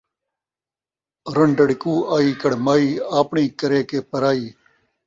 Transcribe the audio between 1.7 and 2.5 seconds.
کوں آئی